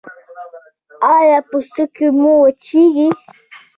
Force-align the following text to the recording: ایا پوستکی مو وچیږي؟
ایا 1.15 1.37
پوستکی 1.49 2.07
مو 2.19 2.31
وچیږي؟ 2.41 3.07